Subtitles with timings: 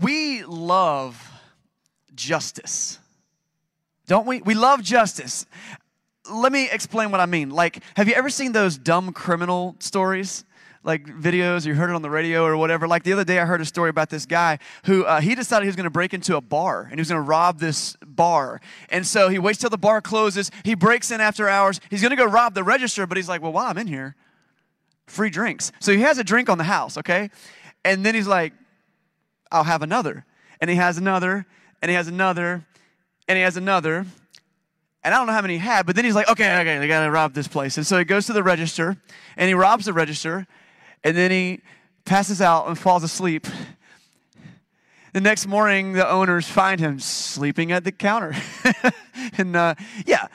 [0.00, 1.30] we love
[2.14, 2.98] justice,
[4.06, 4.42] don't we?
[4.42, 5.46] We love justice.
[6.30, 7.50] Let me explain what I mean.
[7.50, 10.44] Like, have you ever seen those dumb criminal stories?
[10.84, 12.88] like videos you heard it on the radio or whatever.
[12.88, 15.64] Like the other day, I heard a story about this guy who uh, he decided
[15.64, 17.96] he was going to break into a bar and he was going to rob this
[18.06, 18.60] bar.
[18.88, 20.50] And so he waits till the bar closes.
[20.64, 21.80] He breaks in after hours.
[21.90, 24.14] He's going to go rob the register, but he's like, well, while I'm in here,
[25.06, 25.72] free drinks.
[25.80, 27.30] So he has a drink on the house, okay?
[27.84, 28.52] And then he's like,
[29.50, 30.24] I'll have another.
[30.60, 31.46] And he has another,
[31.80, 32.66] and he has another,
[33.26, 34.06] and he has another.
[35.04, 36.86] And I don't know how many he had, but then he's like, okay, okay, I
[36.86, 37.76] gotta rob this place.
[37.76, 38.96] And so he goes to the register,
[39.36, 40.46] and he robs the register,
[41.04, 41.60] and then he
[42.04, 43.46] passes out and falls asleep.
[45.14, 48.36] The next morning, the owners find him sleeping at the counter.
[49.38, 50.28] and uh, yeah,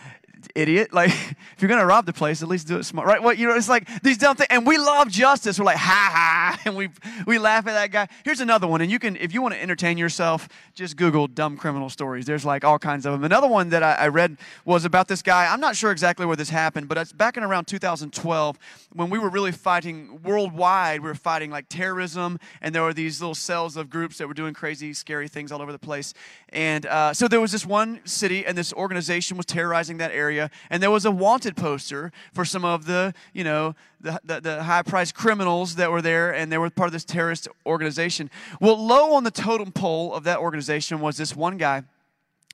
[0.55, 0.93] idiot.
[0.93, 1.09] Like,
[1.55, 3.21] if you're gonna rob the place, at least do it smart, right?
[3.21, 5.59] What you know, it's like these dumb things, and we love justice.
[5.59, 6.89] We're like, ha ha, and we
[7.25, 8.07] we laugh at that guy.
[8.23, 11.57] Here's another one, and you can, if you want to entertain yourself, just Google dumb
[11.57, 12.25] criminal stories.
[12.25, 13.23] There's like all kinds of them.
[13.23, 15.51] Another one that I, I read was about this guy.
[15.51, 18.59] I'm not sure exactly where this happened, but it's back in around 2012
[18.93, 21.01] when we were really fighting worldwide.
[21.01, 24.33] We were fighting like terrorism, and there were these little cells of groups that were
[24.33, 26.13] doing crazy, scary things all over the place.
[26.49, 30.42] And uh, so there was this one city, and this organization was terrorizing that area,
[30.69, 34.63] and there was a wanted poster for some of the, you know, the, the, the
[34.63, 38.29] high-priced criminals that were there, and they were part of this terrorist organization.
[38.59, 41.83] Well, low on the totem pole of that organization was this one guy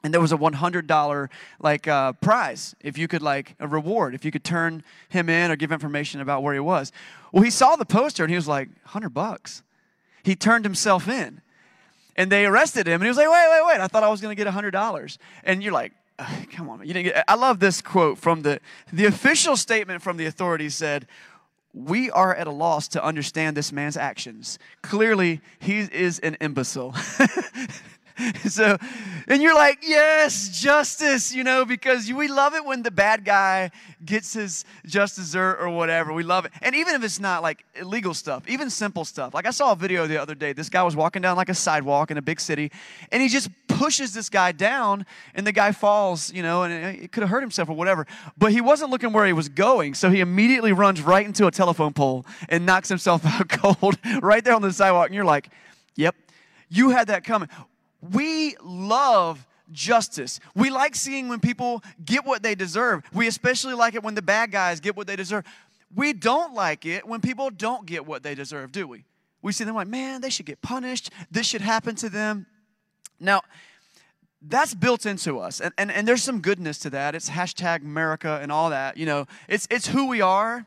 [0.04, 4.24] and there was a $100 like uh, prize if you could like a reward if
[4.24, 6.92] you could turn him in or give information about where he was.
[7.32, 9.62] Well he saw the poster and he was like 100 bucks.
[10.24, 11.42] He turned himself in
[12.16, 14.22] and they arrested him and he was like wait wait wait i thought i was
[14.22, 15.94] going to get $100 and you're like
[16.52, 18.60] come on you didn't get, i love this quote from the
[18.92, 21.08] the official statement from the authorities said
[21.74, 24.58] we are at a loss to understand this man's actions.
[24.82, 26.96] Clearly he is an imbecile
[28.50, 28.78] so,
[29.28, 33.72] and you're like, yes, justice, you know, because we love it when the bad guy
[34.06, 36.14] gets his just dessert or whatever.
[36.14, 36.52] We love it.
[36.62, 39.34] And even if it's not like illegal stuff, even simple stuff.
[39.34, 40.54] Like I saw a video the other day.
[40.54, 42.72] This guy was walking down like a sidewalk in a big city,
[43.12, 47.12] and he just pushes this guy down, and the guy falls, you know, and it
[47.12, 48.06] could have hurt himself or whatever.
[48.38, 51.52] But he wasn't looking where he was going, so he immediately runs right into a
[51.52, 55.08] telephone pole and knocks himself out cold right there on the sidewalk.
[55.08, 55.50] And you're like,
[55.96, 56.16] yep,
[56.70, 57.50] you had that coming.
[58.02, 60.40] We love justice.
[60.56, 63.04] We like seeing when people get what they deserve.
[63.14, 65.46] We especially like it when the bad guys get what they deserve.
[65.94, 69.06] We don't like it when people don't get what they deserve, do we?
[69.42, 71.12] We see them like, man, they should get punished.
[71.32, 72.46] This should happen to them.
[73.20, 73.42] Now,
[74.42, 75.60] that's built into us.
[75.60, 77.16] And, and, and there's some goodness to that.
[77.16, 78.98] It's hashtag America and all that.
[78.98, 80.66] You know, it's, it's who we are.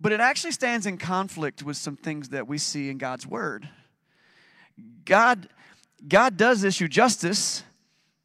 [0.00, 3.68] But it actually stands in conflict with some things that we see in God's word.
[5.04, 5.48] God
[6.08, 7.62] God does issue justice,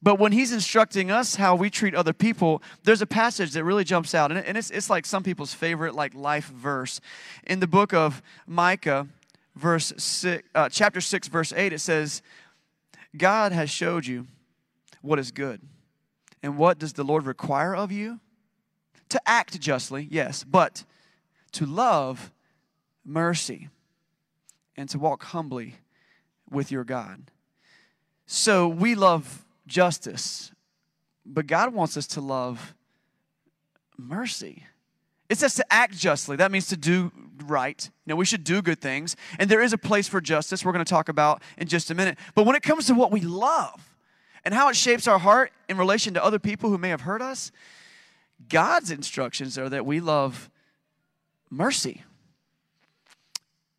[0.02, 3.84] but when He's instructing us how we treat other people, there's a passage that really
[3.84, 7.02] jumps out, and it's, it's like some people's favorite like life verse.
[7.44, 9.08] In the book of Micah,
[9.56, 12.22] verse six, uh, chapter six, verse eight, it says,
[13.18, 14.28] "God has showed you
[15.02, 15.62] what is good,
[16.44, 18.20] and what does the Lord require of you?
[19.10, 20.84] To act justly, yes, but
[21.54, 22.32] to love
[23.04, 23.70] mercy
[24.76, 25.76] and to walk humbly
[26.50, 27.32] with your God."
[28.26, 30.52] So we love justice,
[31.26, 32.74] but God wants us to love
[33.98, 34.64] mercy.
[35.30, 36.36] It says to act justly.
[36.36, 37.12] That means to do
[37.46, 37.90] right.
[38.06, 39.16] You know, we should do good things.
[39.40, 41.96] And there is a place for justice we're going to talk about in just a
[41.96, 42.18] minute.
[42.36, 43.96] But when it comes to what we love
[44.44, 47.22] and how it shapes our heart in relation to other people who may have hurt
[47.22, 47.52] us,
[48.50, 50.50] God's instructions are that we love
[51.50, 52.04] mercy.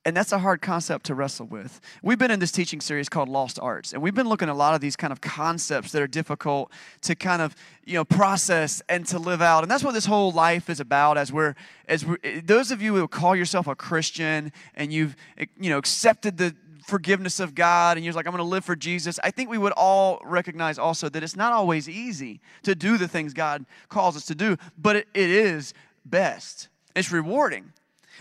[0.07, 1.81] And that's a hard concept to wrestle with.
[2.01, 4.55] We've been in this teaching series called Lost Arts, and we've been looking at a
[4.57, 8.81] lot of these kind of concepts that are difficult to kind of, you know, process
[8.89, 9.65] and to live out.
[9.65, 11.57] And that's what this whole life is about as we're
[11.89, 15.71] as we're, eh, those of you who call yourself a Christian and you've eh, you
[15.71, 16.55] know accepted the
[16.87, 19.59] forgiveness of God and you're like, I'm going to live for Jesus, I think we
[19.59, 24.17] would all recognize also that it's not always easy to do the things God calls
[24.17, 26.69] us to do, but it, it is best.
[26.95, 27.73] It's rewarding.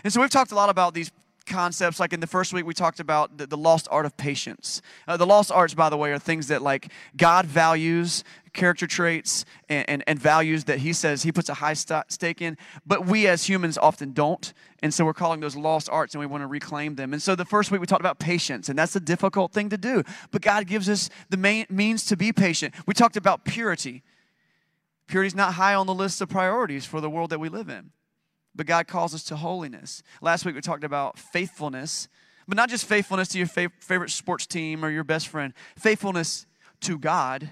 [0.02, 1.12] And so we've talked a lot about these
[1.46, 4.82] concepts like in the first week we talked about the, the lost art of patience.
[5.08, 9.44] Uh, the lost arts by the way are things that like god values character traits
[9.68, 12.56] and, and, and values that he says he puts a high st- stake in
[12.86, 14.52] but we as humans often don't.
[14.82, 17.12] And so we're calling those lost arts and we want to reclaim them.
[17.12, 19.78] And so the first week we talked about patience and that's a difficult thing to
[19.78, 20.02] do.
[20.30, 22.74] But god gives us the main means to be patient.
[22.86, 24.02] We talked about purity.
[25.06, 27.68] Purity is not high on the list of priorities for the world that we live
[27.68, 27.92] in
[28.56, 30.02] but God calls us to holiness.
[30.20, 32.08] Last week we talked about faithfulness,
[32.48, 36.46] But not just faithfulness to your fav- favorite sports team or your best friend, faithfulness
[36.82, 37.50] to God,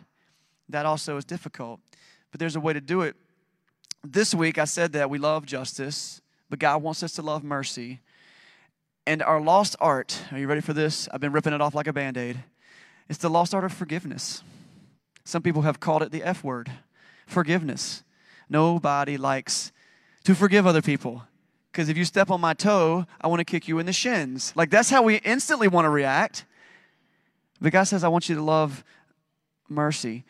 [0.68, 1.80] that also is difficult.
[2.30, 3.16] But there's a way to do it.
[4.02, 8.00] This week, I said that we love justice, but God wants us to love mercy.
[9.06, 11.08] And our lost art, are you ready for this?
[11.12, 12.42] I've been ripping it off like a band aid.
[13.08, 14.42] It's the lost art of forgiveness.
[15.24, 16.70] Some people have called it the F word
[17.26, 18.02] forgiveness.
[18.48, 19.72] Nobody likes
[20.24, 21.22] to forgive other people.
[21.70, 24.52] Because if you step on my toe, I want to kick you in the shins.
[24.54, 26.44] Like that's how we instantly want to react.
[27.60, 28.84] But God says, I want you to love
[29.68, 30.24] mercy.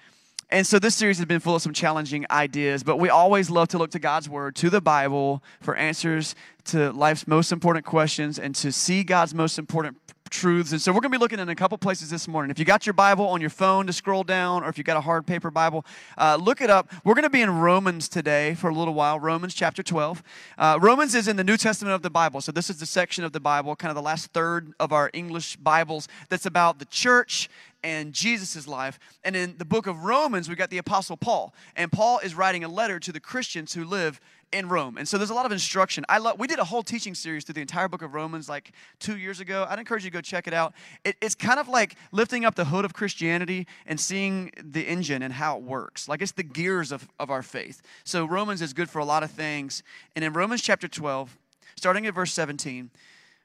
[0.50, 3.69] And so this series has been full of some challenging ideas, but we always love
[3.69, 6.35] to look to God's Word, to the Bible, for answers
[6.67, 9.97] to life's most important questions and to see God's most important
[10.31, 10.73] truths.
[10.73, 12.50] And so we're going to be looking in a couple places this morning.
[12.50, 14.97] If you got your Bible on your phone to scroll down, or if you got
[14.97, 15.85] a hard paper Bible,
[16.19, 16.91] uh, look it up.
[17.05, 20.23] We're going to be in Romans today for a little while, Romans chapter 12.
[20.59, 22.41] Uh, Romans is in the New Testament of the Bible.
[22.41, 25.11] So this is the section of the Bible, kind of the last third of our
[25.12, 27.49] English Bibles, that's about the church
[27.85, 28.99] and Jesus' life.
[29.23, 31.55] And in the book of Romans, we got the Apostle Paul.
[31.76, 34.21] And Paul is writing a letter to the Christians who live
[34.54, 34.96] in Rome.
[34.96, 36.04] And so there's a lot of instruction.
[36.08, 38.72] I love, we did a whole teaching series through the entire book of Romans like
[39.00, 39.66] two years ago.
[39.68, 40.72] I'd encourage you to go check it out.
[41.04, 45.22] It, it's kind of like lifting up the hood of Christianity and seeing the engine
[45.22, 46.08] and how it works.
[46.08, 47.82] Like it's the gears of, of our faith.
[48.04, 49.82] So Romans is good for a lot of things.
[50.14, 51.36] And in Romans chapter 12,
[51.76, 52.90] starting at verse 17,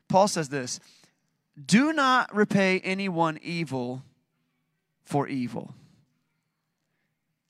[0.08, 0.80] Paul says this
[1.66, 4.04] Do not repay anyone evil
[5.04, 5.74] for evil.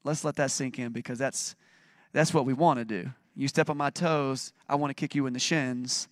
[0.06, 1.56] Let's let that sink in because that's
[2.13, 3.11] that's what we want to do.
[3.39, 6.09] You step on my toes, I want to kick you in the shins.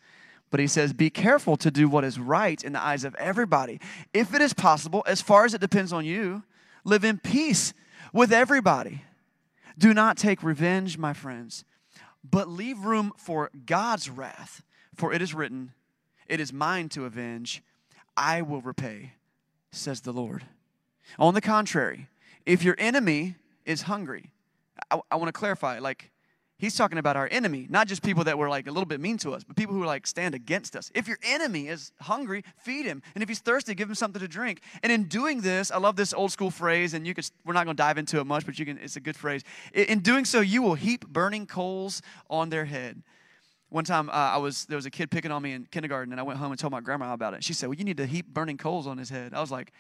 [0.49, 3.81] But he says, Be careful to do what is right in the eyes of everybody.
[4.13, 6.43] If it is possible, as far as it depends on you,
[6.85, 7.73] live in peace
[8.13, 9.03] with everybody.
[9.77, 11.65] Do not take revenge, my friends,
[12.23, 14.63] but leave room for God's wrath.
[14.95, 15.73] For it is written,
[16.27, 17.61] It is mine to avenge,
[18.15, 19.11] I will repay,
[19.73, 20.45] says the Lord.
[21.19, 22.07] On the contrary,
[22.45, 23.35] if your enemy
[23.65, 24.31] is hungry,
[24.89, 26.09] I, I want to clarify, like,
[26.59, 29.17] He's talking about our enemy, not just people that were like a little bit mean
[29.19, 30.89] to us, but people who like stand against us.
[30.95, 33.03] If your enemy is hungry, feed him.
[33.13, 34.61] And if he's thirsty, give him something to drink.
[34.81, 37.65] And in doing this, I love this old school phrase, and you could we're not
[37.65, 39.43] going to dive into it much, but you can it's a good phrase.
[39.71, 43.03] In doing so, you will heap burning coals on their head.
[43.69, 46.19] One time, uh, I was there was a kid picking on me in kindergarten, and
[46.19, 47.43] I went home and told my grandma about it.
[47.43, 49.73] She said, "Well, you need to heap burning coals on his head." I was like,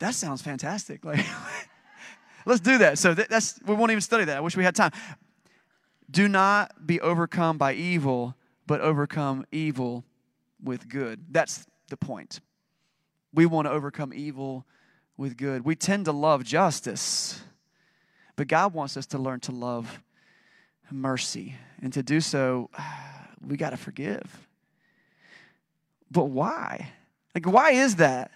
[0.00, 1.24] "That sounds fantastic!" Like,
[2.46, 2.98] let's do that.
[2.98, 4.36] So that's we won't even study that.
[4.36, 4.92] I wish we had time.
[6.10, 8.34] Do not be overcome by evil,
[8.66, 10.04] but overcome evil
[10.62, 11.26] with good.
[11.30, 12.40] That's the point.
[13.32, 14.66] We want to overcome evil
[15.16, 15.64] with good.
[15.64, 17.40] We tend to love justice,
[18.36, 20.02] but God wants us to learn to love
[20.90, 21.56] mercy.
[21.82, 22.70] And to do so,
[23.46, 24.46] we got to forgive.
[26.10, 26.92] But why?
[27.34, 28.30] Like, why is that?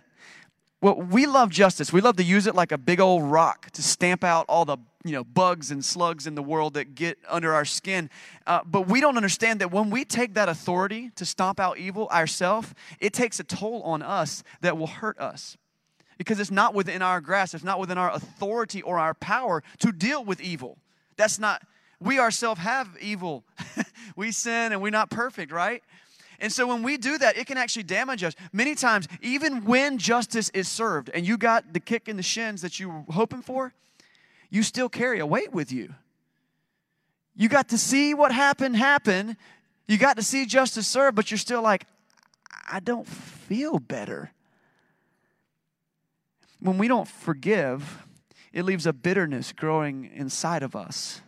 [0.83, 1.93] Well, we love justice.
[1.93, 4.79] We love to use it like a big old rock to stamp out all the
[5.05, 8.09] you know bugs and slugs in the world that get under our skin.
[8.47, 12.09] Uh, but we don't understand that when we take that authority to stomp out evil
[12.09, 15.59] ourselves, it takes a toll on us that will hurt us.
[16.17, 19.93] Because it's not within our grasp, it's not within our authority or our power to
[19.93, 20.79] deal with evil.
[21.17, 21.63] That's not,
[21.99, 23.45] we ourselves have evil.
[24.17, 25.83] we sin and we're not perfect, right?
[26.41, 28.35] And so when we do that, it can actually damage us.
[28.53, 32.63] Many times, even when justice is served and you got the kick in the shins
[32.63, 33.75] that you were hoping for,
[34.49, 35.95] you still carry a weight with you.
[37.37, 39.37] You got to see what happened happen.
[39.87, 41.85] You got to see justice served, but you're still like,
[42.71, 44.33] I don't feel better.
[46.59, 48.07] When we don't forgive,
[48.53, 51.21] it leaves a bitterness growing inside of us.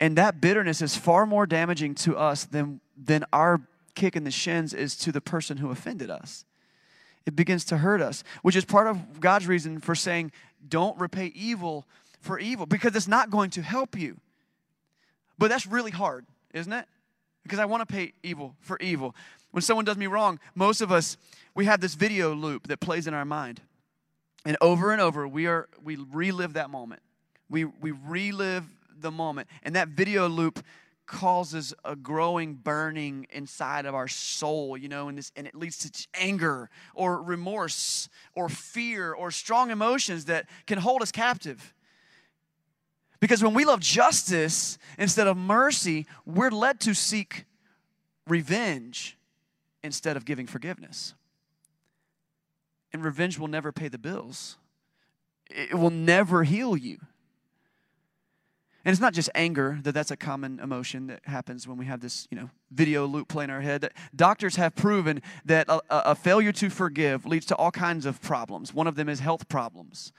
[0.00, 3.60] And that bitterness is far more damaging to us than, than our
[3.98, 6.44] kick in the shins is to the person who offended us.
[7.26, 10.32] It begins to hurt us, which is part of God's reason for saying,
[10.66, 11.84] don't repay evil
[12.20, 14.18] for evil, because it's not going to help you.
[15.36, 16.86] But that's really hard, isn't it?
[17.42, 19.14] Because I want to pay evil for evil.
[19.50, 21.16] When someone does me wrong, most of us,
[21.54, 23.60] we have this video loop that plays in our mind.
[24.44, 27.02] And over and over, we, are, we relive that moment.
[27.50, 28.64] We, we relive
[29.00, 29.48] the moment.
[29.62, 30.64] And that video loop
[31.08, 35.78] causes a growing burning inside of our soul, you know, and, this, and it leads
[35.78, 41.74] to anger or remorse or fear or strong emotions that can hold us captive.
[43.18, 47.46] Because when we love justice instead of mercy, we're led to seek
[48.28, 49.16] revenge
[49.82, 51.14] instead of giving forgiveness.
[52.92, 54.56] And revenge will never pay the bills,
[55.50, 56.98] it will never heal you.
[58.88, 62.00] And it's not just anger, that that's a common emotion that happens when we have
[62.00, 63.90] this, you know, video loop play in our head.
[64.16, 68.72] Doctors have proven that a, a failure to forgive leads to all kinds of problems.
[68.72, 70.10] One of them is health problems.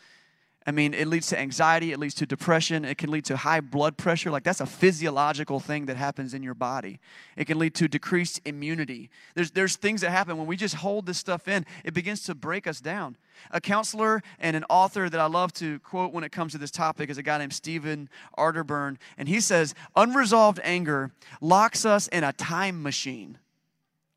[0.69, 3.59] I mean, it leads to anxiety, it leads to depression, it can lead to high
[3.59, 4.29] blood pressure.
[4.29, 6.99] Like, that's a physiological thing that happens in your body.
[7.35, 9.09] It can lead to decreased immunity.
[9.33, 12.35] There's, there's things that happen when we just hold this stuff in, it begins to
[12.35, 13.17] break us down.
[13.49, 16.69] A counselor and an author that I love to quote when it comes to this
[16.69, 18.07] topic is a guy named Stephen
[18.37, 21.09] Arterburn, and he says, Unresolved anger
[21.41, 23.39] locks us in a time machine.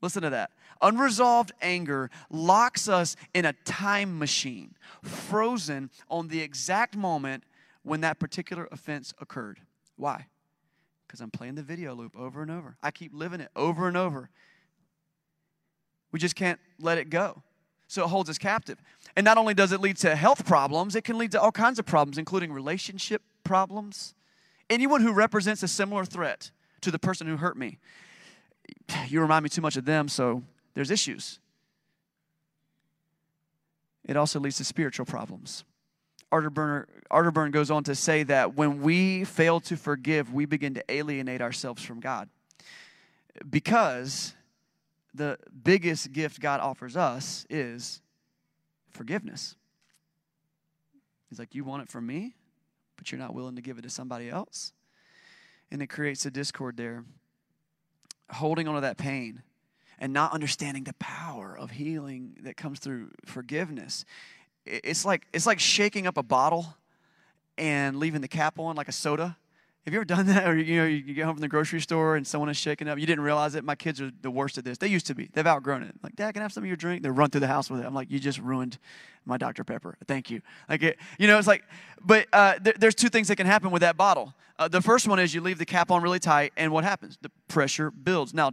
[0.02, 0.50] Listen to that.
[0.82, 7.44] Unresolved anger locks us in a time machine, frozen on the exact moment
[7.82, 9.60] when that particular offense occurred.
[9.96, 10.26] Why?
[11.06, 12.76] Because I'm playing the video loop over and over.
[12.82, 14.28] I keep living it over and over.
[16.10, 17.42] We just can't let it go.
[17.86, 18.78] So it holds us captive.
[19.16, 21.78] And not only does it lead to health problems, it can lead to all kinds
[21.78, 24.14] of problems, including relationship problems.
[24.70, 27.78] Anyone who represents a similar threat to the person who hurt me,
[29.08, 30.42] you remind me too much of them, so
[30.74, 31.38] there's issues.
[34.04, 35.64] It also leads to spiritual problems.
[36.32, 40.84] Arterburn, Arterburn goes on to say that when we fail to forgive, we begin to
[40.88, 42.28] alienate ourselves from God.
[43.48, 44.34] Because
[45.14, 48.00] the biggest gift God offers us is
[48.90, 49.56] forgiveness.
[51.28, 52.34] He's like, You want it from me,
[52.96, 54.72] but you're not willing to give it to somebody else?
[55.70, 57.04] And it creates a discord there.
[58.30, 59.42] Holding on to that pain
[59.98, 64.04] and not understanding the power of healing that comes through forgiveness.
[64.64, 66.74] It's like it's like shaking up a bottle
[67.58, 69.36] and leaving the cap on like a soda.
[69.84, 70.48] Have you ever done that?
[70.48, 72.98] Or you know, you get home from the grocery store and someone is shaking up.
[72.98, 73.64] You didn't realize it.
[73.64, 74.78] My kids are the worst at this.
[74.78, 75.28] They used to be.
[75.32, 75.94] They've outgrown it.
[76.02, 77.02] Like, Dad, can I have some of your drink?
[77.02, 77.86] They run through the house with it.
[77.86, 78.78] I'm like, you just ruined
[79.24, 79.64] my Dr.
[79.64, 79.96] Pepper.
[80.06, 80.40] Thank you.
[80.68, 81.64] Like it, you know, it's like,
[82.04, 84.34] but uh, th- there's two things that can happen with that bottle.
[84.58, 87.18] Uh, the first one is you leave the cap on really tight, and what happens?
[87.20, 88.34] The pressure builds.
[88.34, 88.52] Now,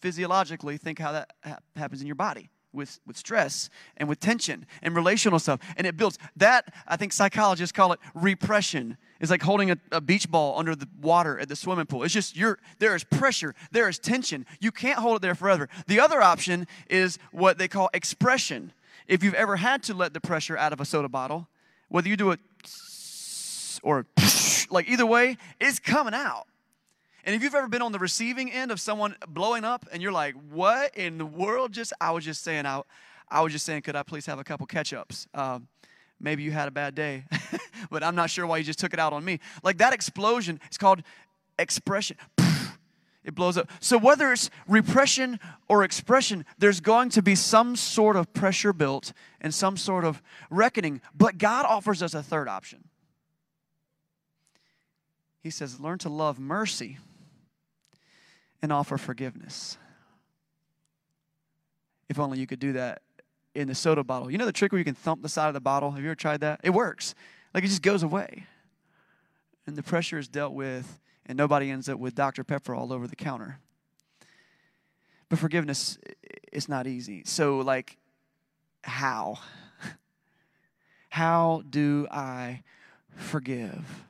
[0.00, 4.66] physiologically, think how that ha- happens in your body with, with stress and with tension
[4.82, 5.60] and relational stuff.
[5.76, 6.18] And it builds.
[6.36, 8.96] That, I think psychologists call it repression.
[9.20, 12.04] It's like holding a, a, beach ball under the water at the swimming pool.
[12.04, 14.46] It's just you're there is pressure, there is tension.
[14.60, 15.68] You can't hold it there forever.
[15.86, 18.72] The other option is what they call expression.
[19.06, 21.48] If you've ever had to let the pressure out of a soda bottle,
[21.88, 22.40] whether you do it
[23.82, 24.06] or
[24.70, 26.46] like either way, it's coming out.
[27.28, 30.10] And if you've ever been on the receiving end of someone blowing up and you're
[30.10, 32.80] like, what in the world just, I was just saying, I,
[33.28, 35.26] I was just saying, could I please have a couple ketchups?
[35.34, 35.68] Um,
[36.18, 37.24] maybe you had a bad day,
[37.90, 39.40] but I'm not sure why you just took it out on me.
[39.62, 41.02] Like that explosion, it's called
[41.58, 42.16] expression.
[43.24, 43.68] It blows up.
[43.80, 49.12] So whether it's repression or expression, there's going to be some sort of pressure built
[49.38, 51.02] and some sort of reckoning.
[51.14, 52.84] But God offers us a third option.
[55.42, 56.96] He says, learn to love mercy
[58.62, 59.78] and offer forgiveness.
[62.08, 63.02] If only you could do that
[63.54, 64.30] in the soda bottle.
[64.30, 65.90] You know the trick where you can thump the side of the bottle?
[65.90, 66.60] Have you ever tried that?
[66.62, 67.14] It works.
[67.54, 68.46] Like it just goes away.
[69.66, 72.44] And the pressure is dealt with, and nobody ends up with Dr.
[72.44, 73.58] Pepper all over the counter.
[75.28, 75.98] But forgiveness
[76.52, 77.22] is not easy.
[77.26, 77.98] So, like,
[78.82, 79.38] how?
[81.10, 82.62] How do I
[83.14, 84.04] forgive?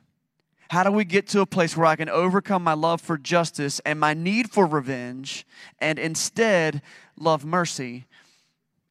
[0.69, 3.79] How do we get to a place where I can overcome my love for justice
[3.85, 5.47] and my need for revenge
[5.79, 6.83] and instead
[7.17, 8.05] love mercy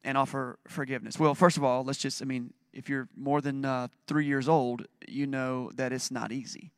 [0.03, 1.17] and offer forgiveness?
[1.17, 4.49] Well, first of all, let's just, I mean, if you're more than uh, three years
[4.49, 6.71] old, you know that it's not easy.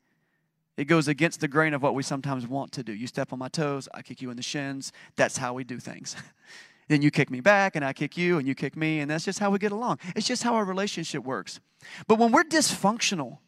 [0.78, 2.94] It goes against the grain of what we sometimes want to do.
[2.94, 4.92] You step on my toes, I kick you in the shins.
[5.16, 6.16] That's how we do things.
[6.90, 9.26] then you kick me back, and I kick you, and you kick me, and that's
[9.26, 9.98] just how we get along.
[10.16, 11.60] It's just how our relationship works.
[12.08, 13.40] But when we're dysfunctional,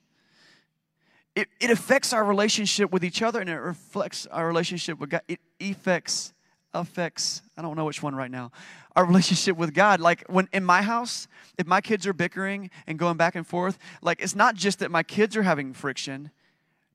[1.35, 5.21] it, it affects our relationship with each other and it reflects our relationship with God.
[5.27, 6.33] It affects,
[6.73, 8.51] affects, I don't know which one right now,
[8.95, 9.99] our relationship with God.
[9.99, 13.79] Like when in my house, if my kids are bickering and going back and forth,
[14.01, 16.29] like it's not just that my kids are having friction,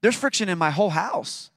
[0.01, 1.51] there's friction in my whole house.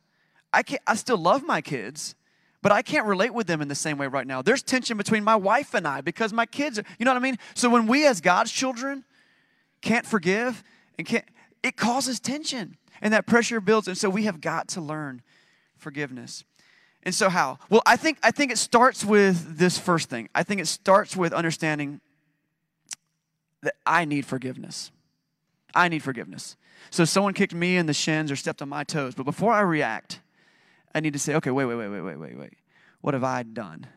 [0.51, 2.15] I, can't, I still love my kids,
[2.63, 4.41] but I can't relate with them in the same way right now.
[4.41, 7.23] There's tension between my wife and I because my kids are, you know what I
[7.23, 7.37] mean?
[7.53, 9.03] So when we as God's children
[9.81, 10.63] can't forgive
[10.97, 11.25] and can't,
[11.63, 13.87] it causes tension and that pressure builds.
[13.87, 15.21] And so we have got to learn
[15.77, 16.43] forgiveness.
[17.03, 17.57] And so how?
[17.69, 20.29] Well, I think I think it starts with this first thing.
[20.35, 21.99] I think it starts with understanding
[23.63, 24.91] that I need forgiveness.
[25.73, 26.57] I need forgiveness.
[26.89, 29.61] So someone kicked me in the shins or stepped on my toes, but before I
[29.61, 30.19] react,
[30.93, 32.53] I need to say, okay, wait, wait, wait, wait, wait, wait, wait.
[33.01, 33.87] What have I done?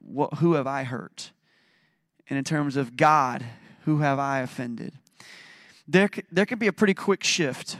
[0.00, 1.32] What, who have I hurt?
[2.28, 3.44] And in terms of God,
[3.84, 4.94] who have I offended?
[5.88, 7.78] There, there can be a pretty quick shift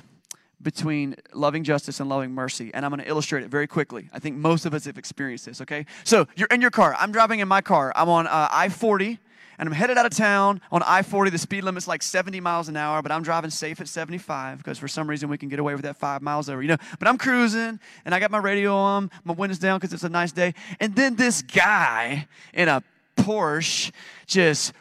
[0.62, 2.70] between loving justice and loving mercy.
[2.72, 4.08] And I'm going to illustrate it very quickly.
[4.12, 5.86] I think most of us have experienced this, okay?
[6.04, 6.96] So you're in your car.
[6.98, 7.92] I'm driving in my car.
[7.94, 9.18] I'm on uh, I 40
[9.58, 11.30] and I'm headed out of town on I 40.
[11.30, 14.78] The speed limit's like 70 miles an hour, but I'm driving safe at 75 because
[14.78, 16.76] for some reason we can get away with that five miles over, you know.
[16.98, 20.08] But I'm cruising and I got my radio on, my windows down because it's a
[20.08, 20.54] nice day.
[20.80, 22.82] And then this guy in a
[23.16, 23.92] Porsche
[24.26, 24.72] just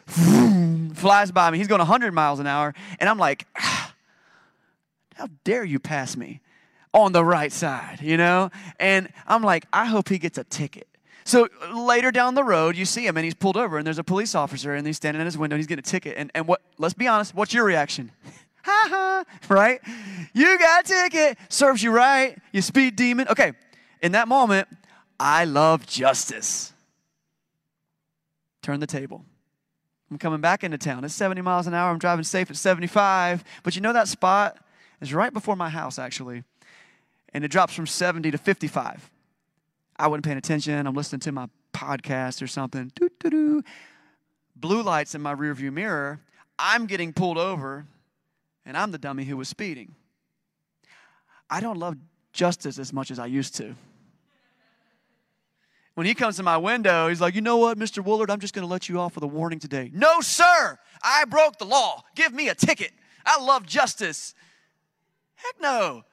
[0.94, 1.58] flies by me.
[1.58, 2.74] He's going 100 miles an hour.
[2.98, 3.94] And I'm like, ah,
[5.14, 6.40] how dare you pass me
[6.92, 8.50] on the right side, you know?
[8.78, 10.88] And I'm like, I hope he gets a ticket.
[11.24, 14.04] So later down the road, you see him and he's pulled over and there's a
[14.04, 16.14] police officer and he's standing at his window and he's getting a ticket.
[16.16, 18.12] And, and what, let's be honest, what's your reaction?
[18.62, 19.80] ha ha, right?
[20.34, 23.26] You got a ticket, serves you right, you speed demon.
[23.28, 23.52] Okay,
[24.02, 24.68] in that moment,
[25.18, 26.72] I love justice.
[28.62, 29.24] Turn the table.
[30.10, 31.04] I'm coming back into town.
[31.04, 31.90] It's 70 miles an hour.
[31.90, 33.42] I'm driving safe at 75.
[33.62, 34.58] But you know that spot
[35.00, 36.44] is right before my house, actually.
[37.32, 39.10] And it drops from 70 to 55.
[39.96, 40.86] I wasn't paying attention.
[40.86, 42.92] I'm listening to my podcast or something.
[42.94, 43.62] Doo-doo-doo.
[44.54, 46.20] Blue lights in my rearview mirror.
[46.58, 47.86] I'm getting pulled over,
[48.64, 49.94] and I'm the dummy who was speeding.
[51.50, 51.96] I don't love
[52.32, 53.74] justice as much as I used to.
[55.96, 58.04] When he comes to my window, he's like, You know what, Mr.
[58.04, 59.90] Woolard, I'm just going to let you off with a warning today.
[59.94, 62.02] No, sir, I broke the law.
[62.14, 62.92] Give me a ticket.
[63.24, 64.34] I love justice.
[65.36, 66.04] Heck no.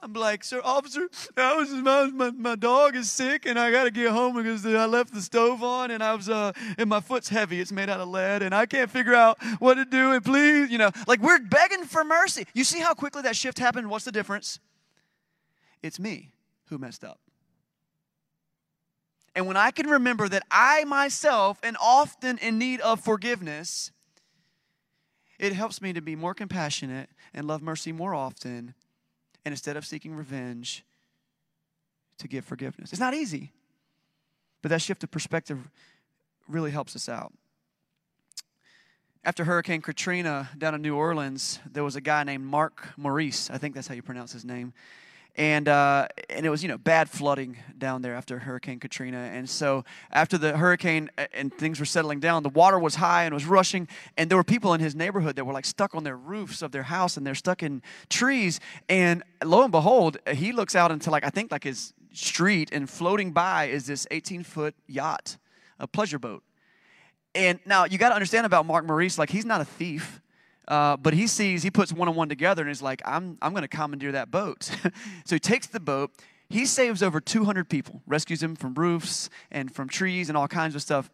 [0.00, 3.84] I'm like, sir, officer, I was, my, my, my dog is sick and I got
[3.84, 7.00] to get home because I left the stove on and I was, uh, and my
[7.00, 7.60] foot's heavy.
[7.60, 10.12] It's made out of lead and I can't figure out what to do.
[10.12, 12.46] And please, you know, like we're begging for mercy.
[12.54, 13.90] You see how quickly that shift happened?
[13.90, 14.60] What's the difference?
[15.82, 16.32] It's me
[16.66, 17.18] who messed up.
[19.34, 23.90] And when I can remember that I myself am often in need of forgiveness,
[25.38, 28.74] it helps me to be more compassionate and love mercy more often
[29.44, 30.84] and instead of seeking revenge,
[32.18, 32.92] to give forgiveness.
[32.92, 33.52] It's not easy,
[34.62, 35.68] but that shift of perspective
[36.48, 37.32] really helps us out.
[39.24, 43.50] After Hurricane Katrina down in New Orleans, there was a guy named Mark Maurice.
[43.50, 44.72] I think that's how you pronounce his name
[45.36, 49.48] and uh, and it was you know bad flooding down there after Hurricane Katrina, and
[49.48, 53.44] so after the hurricane and things were settling down, the water was high and was
[53.44, 56.62] rushing, and there were people in his neighborhood that were like stuck on their roofs
[56.62, 60.92] of their house, and they're stuck in trees, and lo and behold, he looks out
[60.92, 65.36] into like I think like his street, and floating by is this 18 foot yacht,
[65.80, 66.44] a pleasure boat,
[67.34, 70.20] and now you got to understand about Mark Maurice, like he's not a thief.
[70.66, 73.52] Uh, but he sees, he puts one on one together and he's like, I'm, I'm
[73.52, 74.70] going to commandeer that boat.
[75.24, 76.10] so he takes the boat.
[76.48, 80.74] He saves over 200 people, rescues them from roofs and from trees and all kinds
[80.74, 81.10] of stuff.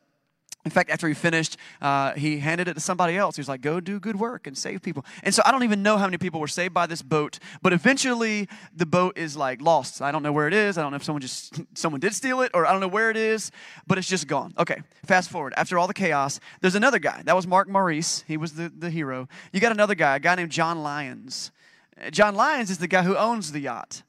[0.64, 3.36] In fact, after he finished, uh, he handed it to somebody else.
[3.36, 5.06] He was like, go do good work and save people.
[5.22, 7.72] And so I don't even know how many people were saved by this boat, but
[7.72, 8.46] eventually
[8.76, 10.02] the boat is like lost.
[10.02, 10.76] I don't know where it is.
[10.76, 13.10] I don't know if someone just, someone did steal it or I don't know where
[13.10, 13.50] it is,
[13.86, 14.52] but it's just gone.
[14.58, 15.54] Okay, fast forward.
[15.56, 17.22] After all the chaos, there's another guy.
[17.24, 18.24] That was Mark Maurice.
[18.28, 19.28] He was the, the hero.
[19.52, 21.52] You got another guy, a guy named John Lyons.
[22.10, 24.02] John Lyons is the guy who owns the yacht.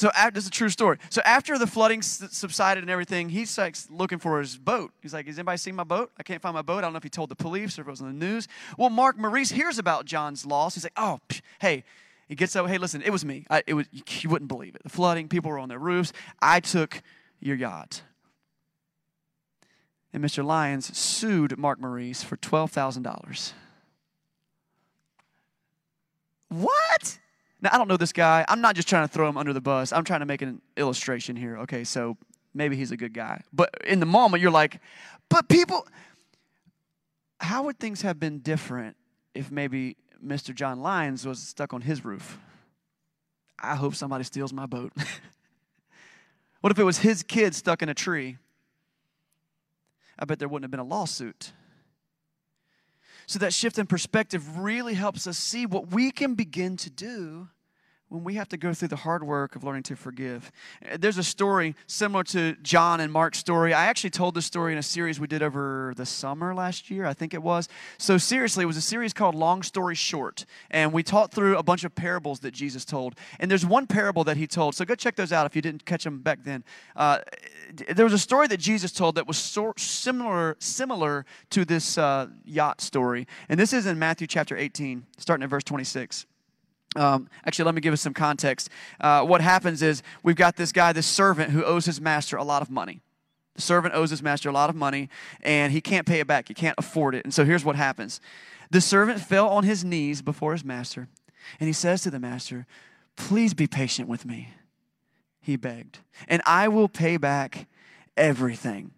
[0.00, 0.96] So this is a true story.
[1.10, 4.92] So after the flooding subsided and everything, he's like looking for his boat.
[5.02, 6.10] He's like, "Has anybody seen my boat?
[6.18, 6.78] I can't find my boat.
[6.78, 8.48] I don't know if he told the police or if it was on the news."
[8.78, 10.74] Well, Mark Maurice hears about John's loss.
[10.74, 11.84] He's like, "Oh, psh, hey."
[12.28, 12.68] He gets up.
[12.68, 13.44] Hey, listen, it was me.
[13.50, 14.84] I, it was you wouldn't believe it.
[14.84, 15.28] The flooding.
[15.28, 16.12] People were on their roofs.
[16.40, 17.02] I took
[17.40, 18.02] your yacht.
[20.12, 20.44] And Mr.
[20.44, 23.52] Lyons sued Mark Maurice for twelve thousand dollars.
[26.48, 27.18] What?
[27.62, 28.44] Now, I don't know this guy.
[28.48, 29.92] I'm not just trying to throw him under the bus.
[29.92, 31.58] I'm trying to make an illustration here.
[31.58, 32.16] Okay, so
[32.54, 33.42] maybe he's a good guy.
[33.52, 34.80] But in the moment, you're like,
[35.28, 35.86] but people,
[37.38, 38.96] how would things have been different
[39.34, 40.54] if maybe Mr.
[40.54, 42.38] John Lyons was stuck on his roof?
[43.58, 44.92] I hope somebody steals my boat.
[46.60, 48.38] what if it was his kid stuck in a tree?
[50.18, 51.52] I bet there wouldn't have been a lawsuit.
[53.30, 57.46] So that shift in perspective really helps us see what we can begin to do
[58.10, 60.50] when we have to go through the hard work of learning to forgive.
[60.98, 63.72] There's a story similar to John and Mark's story.
[63.72, 67.06] I actually told this story in a series we did over the summer last year,
[67.06, 67.68] I think it was.
[67.98, 70.44] So, seriously, it was a series called Long Story Short.
[70.72, 73.14] And we taught through a bunch of parables that Jesus told.
[73.38, 74.74] And there's one parable that he told.
[74.74, 76.64] So, go check those out if you didn't catch them back then.
[76.96, 77.20] Uh,
[77.94, 82.26] there was a story that Jesus told that was so similar, similar to this uh,
[82.44, 83.28] yacht story.
[83.48, 86.26] And this is in Matthew chapter 18, starting at verse 26.
[86.96, 88.68] Um, actually, let me give us some context.
[89.00, 92.44] Uh, what happens is we've got this guy, this servant, who owes his master a
[92.44, 93.00] lot of money.
[93.54, 95.08] The servant owes his master a lot of money
[95.42, 96.48] and he can't pay it back.
[96.48, 97.24] He can't afford it.
[97.24, 98.20] And so here's what happens
[98.70, 101.08] the servant fell on his knees before his master
[101.58, 102.66] and he says to the master,
[103.16, 104.54] Please be patient with me.
[105.40, 105.98] He begged,
[106.28, 107.66] and I will pay back
[108.16, 108.92] everything.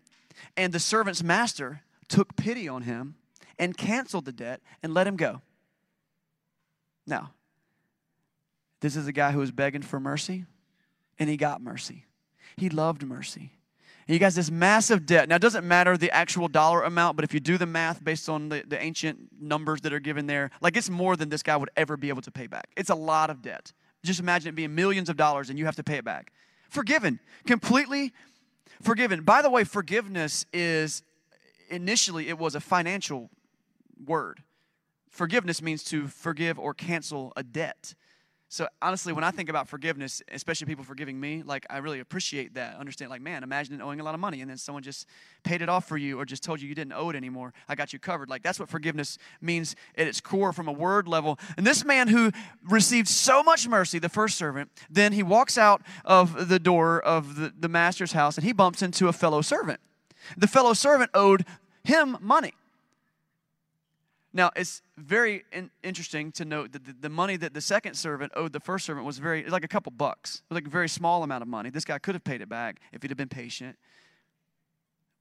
[0.56, 3.14] And the servant's master took pity on him
[3.58, 5.40] and canceled the debt and let him go.
[7.06, 7.32] Now,
[8.82, 10.44] this is a guy who was begging for mercy,
[11.18, 12.04] and he got mercy.
[12.56, 13.52] He loved mercy.
[14.08, 15.28] And you guys, this massive debt.
[15.28, 18.28] Now, it doesn't matter the actual dollar amount, but if you do the math based
[18.28, 21.56] on the, the ancient numbers that are given there, like it's more than this guy
[21.56, 22.68] would ever be able to pay back.
[22.76, 23.72] It's a lot of debt.
[24.04, 26.32] Just imagine it being millions of dollars and you have to pay it back.
[26.68, 28.12] Forgiven, completely
[28.82, 29.22] forgiven.
[29.22, 31.04] By the way, forgiveness is
[31.70, 33.30] initially it was a financial
[34.04, 34.42] word.
[35.10, 37.94] Forgiveness means to forgive or cancel a debt.
[38.52, 42.52] So honestly, when I think about forgiveness, especially people forgiving me, like I really appreciate
[42.52, 42.76] that.
[42.76, 45.06] Understand, like, man, imagine owing a lot of money and then someone just
[45.42, 47.54] paid it off for you or just told you you didn't owe it anymore.
[47.66, 48.28] I got you covered.
[48.28, 51.38] Like that's what forgiveness means at its core from a word level.
[51.56, 52.30] And this man who
[52.68, 57.36] received so much mercy, the first servant, then he walks out of the door of
[57.36, 59.80] the, the master's house and he bumps into a fellow servant.
[60.36, 61.46] The fellow servant owed
[61.84, 62.52] him money.
[64.34, 68.32] Now, it's very in- interesting to note that the, the, money that the second servant
[68.34, 71.42] owed the first servant was very, like a couple bucks, like a very small amount
[71.42, 71.68] of money.
[71.68, 73.76] This guy could have paid it back if he'd have been patient.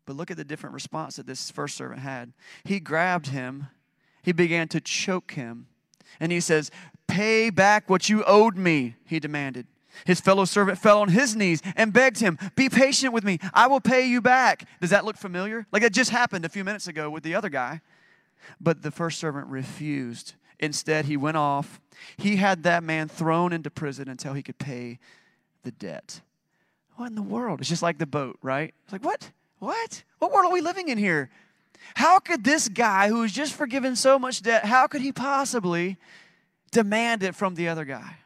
[0.06, 2.32] But look at the different response that this first servant had.
[2.64, 3.68] He grabbed him,
[4.24, 5.68] he began to choke him,
[6.20, 6.72] and he says,
[7.08, 9.68] Pay back what you owed me, he demanded.
[10.06, 13.40] His fellow servant fell on his knees and begged him, Be patient with me.
[13.54, 14.68] I will pay you back.
[14.80, 15.68] Does that look familiar?
[15.74, 17.82] Like it just happened a few minutes ago with the other guy.
[18.60, 20.34] But the first servant refused.
[20.60, 21.82] Instead, he went off.
[22.18, 25.00] He had that man thrown into prison until he could pay
[25.64, 26.22] the debt.
[26.96, 27.60] What in the world?
[27.60, 28.74] It's just like the boat, right?
[28.84, 29.32] It's like, what?
[29.60, 30.04] What?
[30.20, 31.30] What world are we living in here?
[31.96, 35.98] How could this guy who was just forgiven so much debt, how could he possibly
[36.72, 38.18] demand it from the other guy?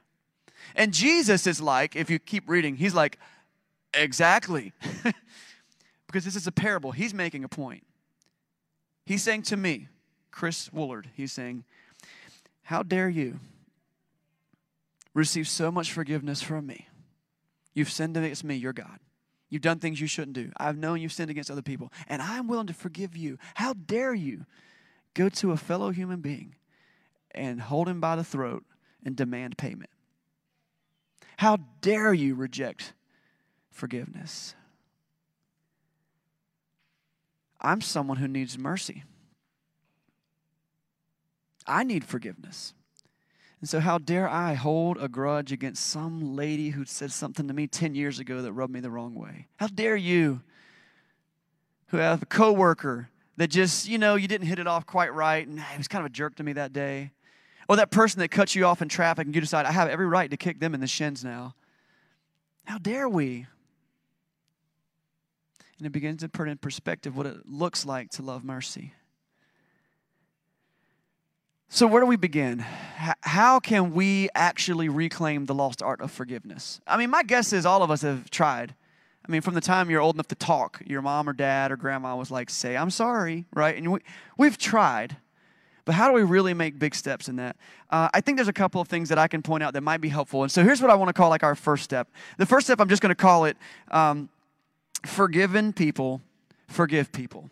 [0.75, 3.17] And Jesus is like, if you keep reading, he's like,
[3.93, 4.73] exactly.
[6.07, 6.91] because this is a parable.
[6.91, 7.85] He's making a point.
[9.05, 9.87] He's saying to me,
[10.35, 11.05] Chris Woolard.
[11.15, 11.63] He's saying,
[12.63, 13.39] How dare you
[15.13, 16.89] receive so much forgiveness from me?
[17.73, 18.99] You've sinned against me, your God.
[19.49, 20.51] You've done things you shouldn't do.
[20.57, 23.37] I've known you've sinned against other people, and I'm willing to forgive you.
[23.53, 24.45] How dare you
[25.13, 26.55] go to a fellow human being
[27.31, 28.65] and hold him by the throat
[29.05, 29.89] and demand payment?
[31.37, 32.91] How dare you reject
[33.71, 34.53] forgiveness?
[37.61, 39.03] I'm someone who needs mercy.
[41.67, 42.73] I need forgiveness.
[43.61, 47.53] And so, how dare I hold a grudge against some lady who said something to
[47.53, 49.47] me 10 years ago that rubbed me the wrong way?
[49.57, 50.41] How dare you,
[51.87, 55.47] who have a coworker that just, you know, you didn't hit it off quite right
[55.47, 57.11] and he was kind of a jerk to me that day?
[57.67, 60.05] Or that person that cuts you off in traffic and you decide, I have every
[60.05, 61.55] right to kick them in the shins now.
[62.65, 63.47] How dare we?
[65.77, 68.93] And it begins to put in perspective what it looks like to love mercy.
[71.75, 72.59] So, where do we begin?
[72.59, 76.79] How can we actually reclaim the lost art of forgiveness?
[76.87, 78.73] I mean, my guess is all of us have tried.
[79.27, 81.75] I mean, from the time you're old enough to talk, your mom or dad or
[81.75, 83.75] grandma was like, say, I'm sorry, right?
[83.75, 83.99] And we,
[84.37, 85.17] we've tried.
[85.83, 87.57] But how do we really make big steps in that?
[87.89, 89.99] Uh, I think there's a couple of things that I can point out that might
[89.99, 90.43] be helpful.
[90.43, 92.07] And so here's what I want to call like our first step.
[92.37, 93.57] The first step, I'm just going to call it
[93.91, 94.29] um,
[95.05, 96.21] forgiven people
[96.67, 97.49] forgive people.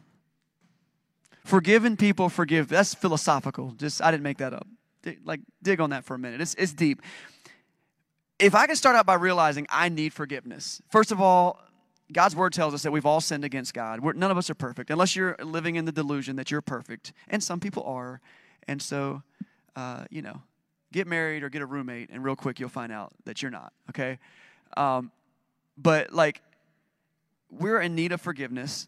[1.45, 2.69] Forgiven people forgive.
[2.69, 3.71] That's philosophical.
[3.71, 4.67] Just I didn't make that up.
[5.25, 6.39] Like dig on that for a minute.
[6.41, 7.01] It's it's deep.
[8.39, 10.81] If I can start out by realizing I need forgiveness.
[10.89, 11.61] First of all,
[12.11, 13.99] God's word tells us that we've all sinned against God.
[13.99, 17.13] We're, none of us are perfect, unless you're living in the delusion that you're perfect,
[17.29, 18.21] and some people are.
[18.67, 19.23] And so,
[19.75, 20.41] uh, you know,
[20.91, 23.73] get married or get a roommate, and real quick you'll find out that you're not.
[23.89, 24.19] Okay,
[24.77, 25.11] um,
[25.77, 26.41] but like,
[27.49, 28.87] we're in need of forgiveness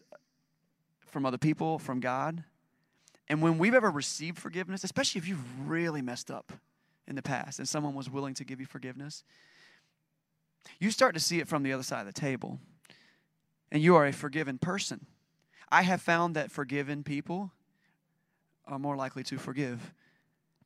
[1.16, 2.44] from other people, from God.
[3.26, 6.52] And when we've ever received forgiveness, especially if you've really messed up
[7.08, 9.24] in the past and someone was willing to give you forgiveness,
[10.78, 12.60] you start to see it from the other side of the table.
[13.72, 15.06] And you are a forgiven person.
[15.72, 17.50] I have found that forgiven people
[18.66, 19.94] are more likely to forgive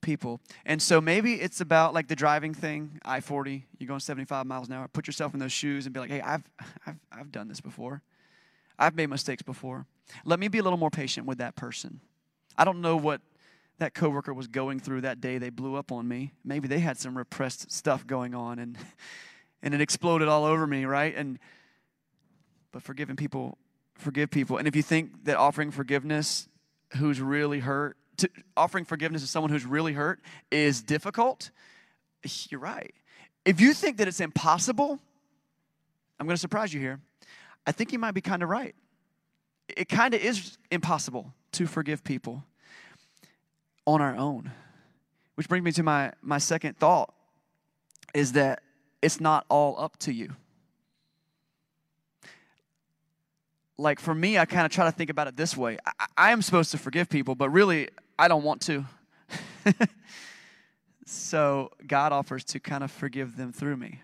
[0.01, 0.41] people.
[0.67, 4.67] And so maybe it's about like the driving thing, I 40, you're going 75 miles
[4.67, 4.89] an hour.
[4.89, 6.43] Put yourself in those shoes and be like, hey, I've,
[6.89, 8.03] I've, I've done this before.
[8.81, 9.87] I've made mistakes before.
[10.25, 12.01] Let me be a little more patient with that person.
[12.57, 13.21] I don't know what
[13.79, 16.33] that coworker was going through that day they blew up on me.
[16.45, 18.77] Maybe they had some repressed stuff going on and
[19.63, 21.15] and it exploded all over me, right?
[21.15, 21.39] And
[22.73, 23.59] but forgiving people
[24.01, 24.57] forgive people.
[24.57, 26.49] And if you think that offering forgiveness
[26.97, 30.21] who's really hurt, to, offering forgiveness to someone who's really hurt
[30.51, 31.51] is difficult,
[32.51, 32.93] you're right.
[33.45, 34.99] If you think that it's impossible,
[36.19, 37.01] I'm going to surprise you here.
[37.67, 38.75] I think you might be kind of right.
[39.77, 42.45] It kind of is impossible to forgive people
[43.87, 44.53] on our own.
[45.35, 47.15] Which brings me to my, my second thought
[48.15, 48.63] is that
[49.03, 50.35] it's not all up to you.
[53.79, 56.33] Like for me, I kind of try to think about it this way I, I
[56.33, 58.85] am supposed to forgive people, but really, I don't want to.
[61.07, 64.03] so God offers to kind of forgive them through me.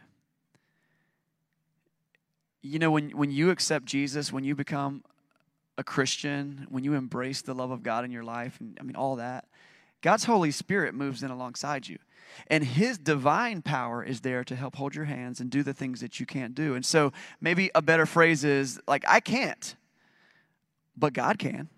[2.63, 5.05] You know, when, when you accept Jesus, when you become
[5.79, 8.97] a Christian, when you embrace the love of God in your life, and I mean,
[8.97, 9.47] all that,
[10.01, 11.99] God's Holy Spirit moves in alongside you.
[12.49, 16.01] And His divine power is there to help hold your hands and do the things
[16.01, 16.75] that you can't do.
[16.75, 19.75] And so maybe a better phrase is like, I can't,
[20.97, 21.69] but God can.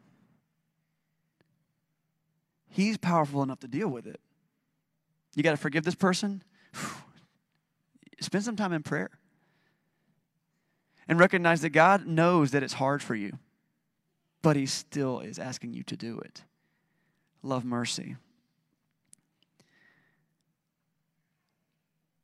[2.68, 4.20] He's powerful enough to deal with it.
[5.34, 6.42] You got to forgive this person?
[8.20, 9.10] Spend some time in prayer.
[11.06, 13.38] And recognize that God knows that it's hard for you,
[14.42, 16.42] but He still is asking you to do it.
[17.42, 18.16] Love mercy.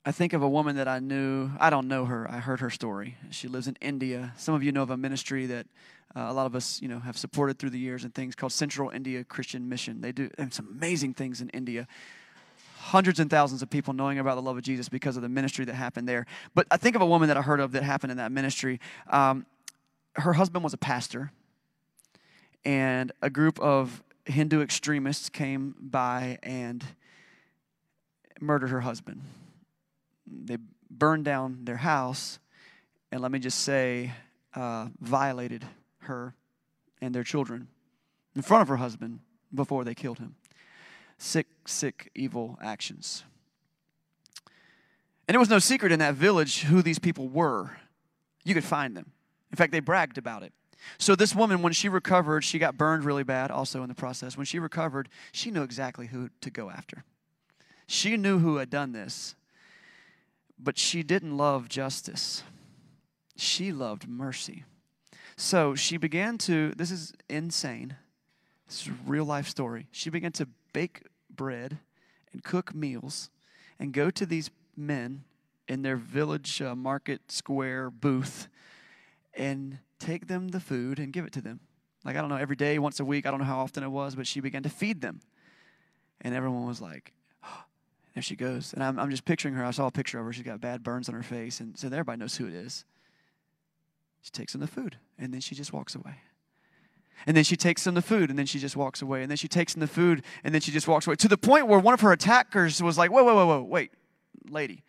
[0.06, 1.50] I think of a woman that I knew.
[1.58, 2.30] I don't know her.
[2.30, 3.16] I heard her story.
[3.30, 4.34] She lives in India.
[4.36, 5.66] Some of you know of a ministry that
[6.14, 8.52] uh, a lot of us, you know, have supported through the years and things called
[8.52, 10.02] Central India Christian Mission.
[10.02, 11.88] They do some amazing things in India.
[12.76, 15.64] Hundreds and thousands of people knowing about the love of Jesus because of the ministry
[15.64, 16.26] that happened there.
[16.54, 18.80] But I think of a woman that I heard of that happened in that ministry.
[19.08, 19.46] Um,
[20.16, 21.32] her husband was a pastor,
[22.64, 26.84] and a group of Hindu extremists came by and
[28.40, 29.22] murdered her husband
[30.26, 30.58] they
[30.90, 32.38] burned down their house,
[33.10, 34.12] and let me just say,
[34.54, 35.64] uh, violated
[36.00, 36.34] her
[37.00, 37.68] and their children
[38.34, 39.20] in front of her husband
[39.52, 40.36] before they killed him.
[41.18, 43.24] Sick, sick, evil actions.
[45.26, 47.78] And it was no secret in that village who these people were.
[48.44, 49.12] You could find them.
[49.50, 50.52] In fact, they bragged about it.
[50.98, 54.36] So, this woman, when she recovered, she got burned really bad also in the process.
[54.36, 57.04] When she recovered, she knew exactly who to go after.
[57.86, 59.34] She knew who had done this.
[60.58, 62.42] But she didn't love justice,
[63.36, 64.64] she loved mercy.
[65.36, 67.96] So she began to, this is insane.
[68.68, 69.88] This is a real life story.
[69.90, 71.78] She began to bake bread
[72.32, 73.30] and cook meals
[73.78, 75.24] and go to these men
[75.66, 78.48] in their village uh, market square booth
[79.34, 81.60] and take them the food and give it to them.
[82.04, 83.88] Like, I don't know, every day, once a week, I don't know how often it
[83.88, 85.20] was, but she began to feed them.
[86.20, 87.12] And everyone was like,
[88.14, 88.74] there she goes.
[88.74, 89.64] And I'm, I'm just picturing her.
[89.64, 90.32] I saw a picture of her.
[90.32, 91.60] She's got bad burns on her face.
[91.60, 92.84] And so everybody knows who it is.
[94.20, 96.16] She takes them the food, and then she just walks away.
[97.26, 99.22] And then she takes them the food, and then she just walks away.
[99.22, 101.16] And then she takes them the food, and then she just walks away.
[101.16, 103.90] To the point where one of her attackers was like, wait, wait, wait, wait, wait,
[104.48, 104.82] lady,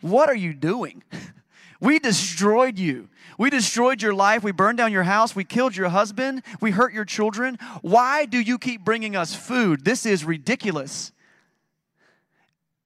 [0.00, 1.02] what are you doing?
[1.82, 3.08] We destroyed you.
[3.36, 4.44] We destroyed your life.
[4.44, 5.34] We burned down your house.
[5.34, 6.44] We killed your husband.
[6.60, 7.58] We hurt your children.
[7.80, 9.84] Why do you keep bringing us food?
[9.84, 11.10] This is ridiculous.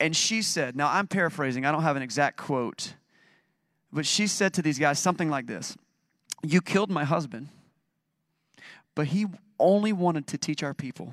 [0.01, 2.95] And she said, now I'm paraphrasing, I don't have an exact quote,
[3.93, 5.77] but she said to these guys something like this
[6.43, 7.49] You killed my husband,
[8.95, 9.27] but he
[9.59, 11.13] only wanted to teach our people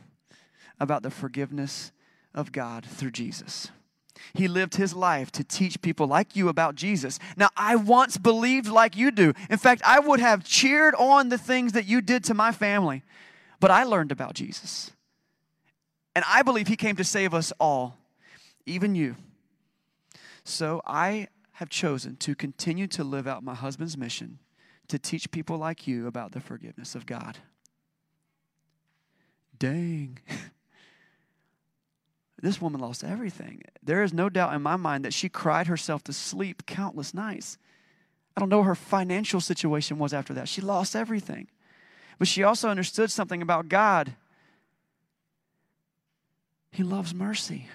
[0.80, 1.92] about the forgiveness
[2.34, 3.70] of God through Jesus.
[4.34, 7.20] He lived his life to teach people like you about Jesus.
[7.38, 9.34] Now, I once believed like you do.
[9.50, 13.04] In fact, I would have cheered on the things that you did to my family,
[13.60, 14.92] but I learned about Jesus.
[16.16, 17.98] And I believe he came to save us all
[18.66, 19.16] even you.
[20.44, 24.40] So I have chosen to continue to live out my husband's mission
[24.88, 27.38] to teach people like you about the forgiveness of God.
[29.58, 30.20] Dang.
[32.44, 33.62] this woman lost everything.
[33.82, 37.58] There is no doubt in my mind that she cried herself to sleep countless nights.
[38.36, 40.50] I don't know what her financial situation was after that.
[40.50, 41.48] She lost everything.
[42.20, 44.18] But she also understood something about God.
[46.72, 47.70] He loves mercy.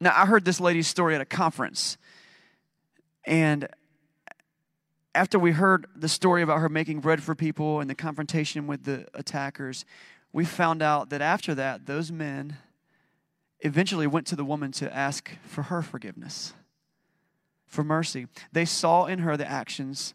[0.00, 1.98] Now, I heard this lady's story at a conference.
[3.24, 3.68] And
[5.14, 8.84] after we heard the story about her making bread for people and the confrontation with
[8.84, 9.84] the attackers,
[10.38, 12.58] we found out that after that, those men
[13.58, 16.52] eventually went to the woman to ask for her forgiveness,
[17.66, 18.28] for mercy.
[18.52, 20.14] They saw in her the actions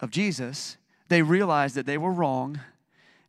[0.00, 0.76] of Jesus,
[1.08, 2.58] they realized that they were wrong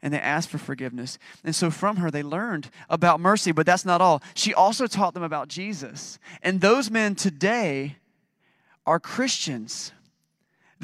[0.01, 1.19] and they asked for forgiveness.
[1.43, 4.23] And so from her, they learned about mercy, but that's not all.
[4.34, 6.17] She also taught them about Jesus.
[6.41, 7.97] And those men today
[8.84, 9.91] are Christians.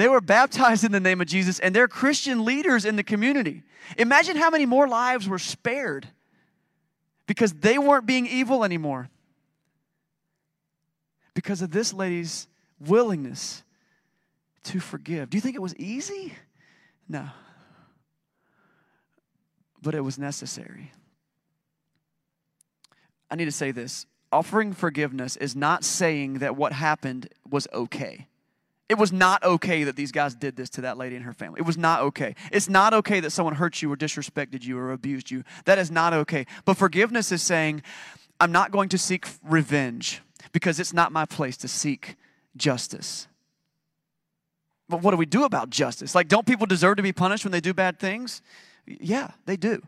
[0.02, 3.62] They were baptized in the name of Jesus, and they're Christian leaders in the community.
[4.00, 6.08] Imagine how many more lives were spared
[7.28, 9.12] because they weren't being evil anymore.
[11.36, 12.48] Because of this lady's
[12.80, 13.62] willingness
[14.64, 15.30] to forgive.
[15.30, 16.34] Do you think it was easy?
[17.08, 17.30] No.
[19.84, 20.92] But it was necessary.
[23.30, 28.26] I need to say this offering forgiveness is not saying that what happened was okay.
[28.92, 31.62] It was not okay that these guys did this to that lady and her family.
[31.62, 32.36] It was not okay.
[32.52, 35.46] It's not okay that someone hurt you or disrespected you or abused you.
[35.64, 36.46] That is not okay.
[36.66, 37.84] But forgiveness is saying,
[38.42, 42.18] I'm not going to seek revenge because it's not my place to seek
[42.58, 43.30] justice.
[44.90, 46.14] But what do we do about justice?
[46.14, 48.42] Like, don't people deserve to be punished when they do bad things?
[48.86, 49.82] Yeah, they do.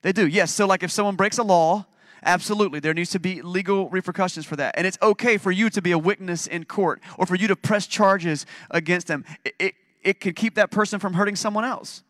[0.00, 0.26] They do.
[0.26, 0.50] Yes.
[0.50, 1.84] So, like, if someone breaks a law,
[2.22, 2.80] Absolutely.
[2.80, 4.74] There needs to be legal repercussions for that.
[4.76, 7.56] And it's okay for you to be a witness in court or for you to
[7.56, 9.24] press charges against them.
[9.44, 12.02] It, it, it can keep that person from hurting someone else.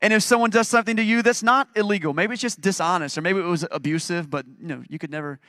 [0.00, 3.22] And if someone does something to you that's not illegal, maybe it's just dishonest or
[3.22, 5.40] maybe it was abusive, but you know, you could never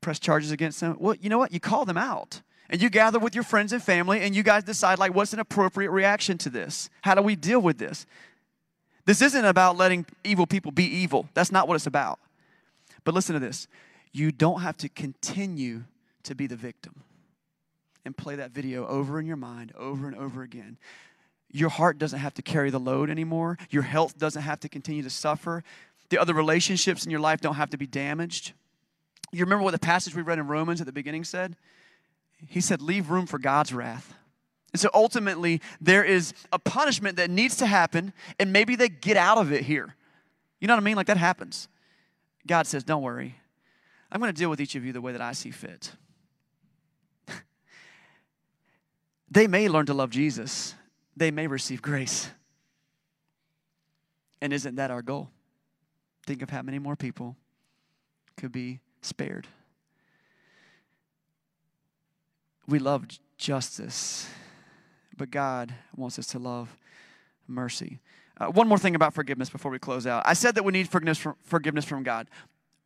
[0.00, 0.96] press charges against them.
[0.98, 1.52] Well, you know what?
[1.52, 2.42] You call them out.
[2.68, 5.38] And you gather with your friends and family and you guys decide like what's an
[5.38, 6.90] appropriate reaction to this?
[7.02, 8.06] How do we deal with this?
[9.04, 11.28] This isn't about letting evil people be evil.
[11.34, 12.18] That's not what it's about.
[13.04, 13.68] But listen to this
[14.12, 15.84] you don't have to continue
[16.24, 17.02] to be the victim
[18.04, 20.76] and play that video over in your mind over and over again.
[21.50, 23.58] Your heart doesn't have to carry the load anymore.
[23.70, 25.62] Your health doesn't have to continue to suffer.
[26.08, 28.52] The other relationships in your life don't have to be damaged.
[29.32, 31.56] You remember what the passage we read in Romans at the beginning said?
[32.48, 34.14] He said, Leave room for God's wrath.
[34.72, 39.16] And so ultimately, there is a punishment that needs to happen, and maybe they get
[39.18, 39.94] out of it here.
[40.60, 40.96] You know what I mean?
[40.96, 41.68] Like that happens.
[42.46, 43.36] God says, Don't worry.
[44.10, 45.92] I'm going to deal with each of you the way that I see fit.
[49.30, 50.74] they may learn to love Jesus,
[51.16, 52.28] they may receive grace.
[54.40, 55.30] And isn't that our goal?
[56.26, 57.36] Think of how many more people
[58.36, 59.46] could be spared.
[62.66, 63.06] We love
[63.38, 64.28] justice,
[65.16, 66.76] but God wants us to love
[67.46, 68.00] mercy.
[68.38, 70.22] Uh, one more thing about forgiveness before we close out.
[70.26, 72.28] I said that we need forgiveness from, forgiveness from God.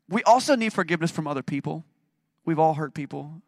[0.09, 1.85] We also need forgiveness from other people.
[2.45, 3.43] We've all hurt people.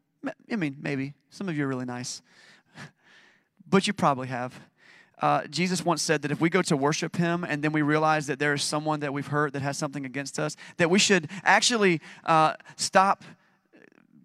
[0.51, 1.15] I mean, maybe.
[1.31, 2.23] Some of you are really nice,
[3.69, 4.59] but you probably have.
[5.21, 8.27] Uh, Jesus once said that if we go to worship Him and then we realize
[8.29, 11.29] that there is someone that we've hurt that has something against us, that we should
[11.45, 13.25] actually uh, stop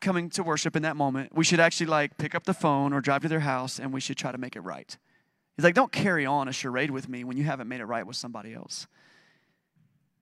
[0.01, 1.35] coming to worship in that moment.
[1.35, 4.01] We should actually like pick up the phone or drive to their house and we
[4.01, 4.97] should try to make it right.
[5.55, 8.05] He's like, don't carry on a charade with me when you haven't made it right
[8.05, 8.87] with somebody else.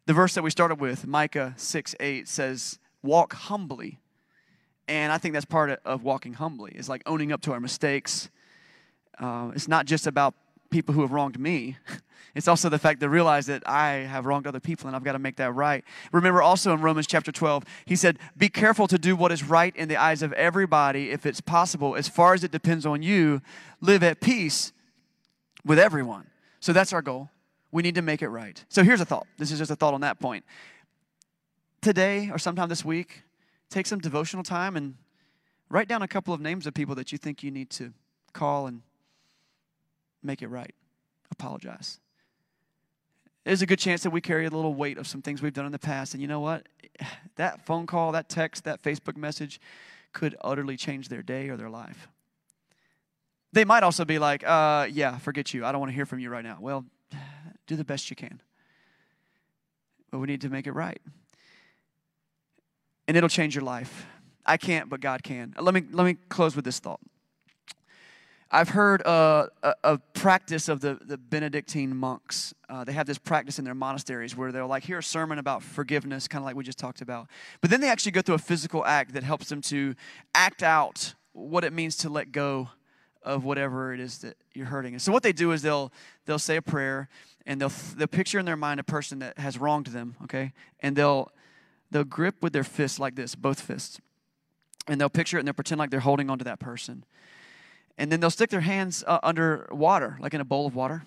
[0.05, 3.99] The verse that we started with, Micah 6 8, says, walk humbly.
[4.87, 8.29] And I think that's part of walking humbly, is like owning up to our mistakes.
[9.17, 10.33] Uh, it's not just about
[10.69, 11.77] people who have wronged me.
[12.33, 15.13] It's also the fact to realize that I have wronged other people and I've got
[15.13, 15.83] to make that right.
[16.13, 19.75] Remember also in Romans chapter 12, he said, Be careful to do what is right
[19.75, 21.93] in the eyes of everybody if it's possible.
[21.95, 23.41] As far as it depends on you,
[23.81, 24.71] live at peace
[25.65, 26.27] with everyone.
[26.59, 27.29] So that's our goal.
[27.71, 28.63] We need to make it right.
[28.69, 29.27] So here's a thought.
[29.37, 30.45] This is just a thought on that point.
[31.81, 33.23] Today or sometime this week,
[33.69, 34.95] take some devotional time and
[35.69, 37.93] write down a couple of names of people that you think you need to
[38.33, 38.81] call and
[40.21, 40.75] make it right.
[41.31, 41.99] Apologize.
[43.43, 45.65] There's a good chance that we carry a little weight of some things we've done
[45.65, 46.13] in the past.
[46.13, 46.67] And you know what?
[47.37, 49.59] That phone call, that text, that Facebook message
[50.13, 52.09] could utterly change their day or their life.
[53.53, 55.65] They might also be like, uh, yeah, forget you.
[55.65, 56.57] I don't want to hear from you right now.
[56.59, 56.85] Well,
[57.67, 58.41] do the best you can.
[60.09, 61.01] But we need to make it right.
[63.07, 64.05] And it'll change your life.
[64.45, 65.53] I can't, but God can.
[65.59, 66.99] Let me, let me close with this thought.
[68.53, 72.53] I've heard uh, a, a, practice of the, the Benedictine monks.
[72.67, 75.63] Uh, they have this practice in their monasteries where they'll like hear a sermon about
[75.63, 77.27] forgiveness, kind of like we just talked about.
[77.61, 79.95] But then they actually go through a physical act that helps them to
[80.35, 82.69] act out what it means to let go
[83.23, 84.93] of whatever it is that you're hurting.
[84.93, 85.91] And so what they do is they'll
[86.25, 87.09] they'll say a prayer
[87.45, 90.53] and they'll they'll picture in their mind a person that has wronged them, okay?
[90.79, 91.31] And they'll
[91.91, 93.99] they'll grip with their fists like this, both fists.
[94.87, 97.05] And they'll picture it and they'll pretend like they're holding onto that person.
[97.97, 101.03] And then they'll stick their hands uh, under water, like in a bowl of water,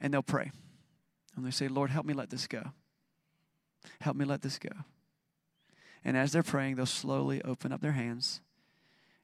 [0.00, 0.50] and they'll pray.
[1.34, 2.72] And they say, "Lord, help me let this go.
[4.00, 4.70] Help me let this go."
[6.04, 8.40] And as they're praying, they'll slowly open up their hands.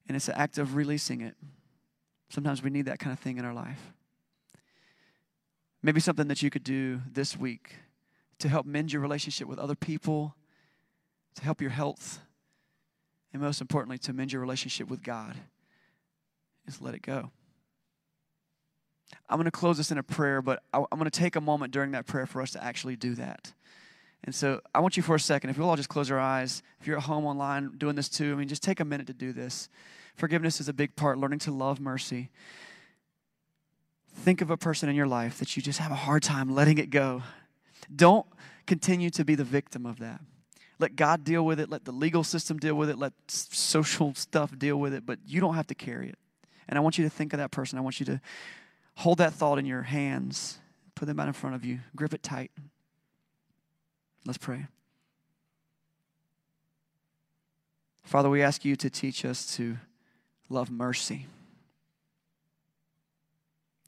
[0.09, 1.35] And it's an act of releasing it
[2.29, 3.93] Sometimes we need that kind of thing in our life.
[5.83, 7.77] Maybe something that you could do this week
[8.39, 10.35] to help mend your relationship with other people,
[11.37, 12.21] to help your health,
[13.33, 15.37] and most importantly, to mend your relationship with God
[16.67, 17.31] is let it go.
[19.29, 21.41] I'm going to close this in a prayer, but I, I'm going to take a
[21.41, 23.53] moment during that prayer for us to actually do that.
[24.25, 26.63] And so I want you for a second, if you'll all just close your eyes,
[26.81, 29.13] if you're at home online doing this too, I mean, just take a minute to
[29.13, 29.69] do this.
[30.17, 32.31] Forgiveness is a big part, learning to love mercy.
[34.15, 36.79] Think of a person in your life that you just have a hard time letting
[36.79, 37.23] it go.
[37.95, 38.27] Don't
[38.67, 40.21] continue to be the victim of that.
[40.79, 41.71] Let God deal with it.
[41.71, 42.99] Let the legal system deal with it.
[42.99, 46.19] Let social stuff deal with it, but you don't have to carry it.
[46.69, 47.79] And I want you to think of that person.
[47.79, 48.21] I want you to
[48.97, 50.59] hold that thought in your hands,
[50.95, 52.51] put them out in front of you, grip it tight.
[54.25, 54.67] Let's pray.
[58.03, 59.79] Father, we ask you to teach us to
[60.49, 61.27] love mercy,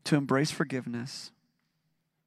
[0.04, 1.30] to embrace forgiveness,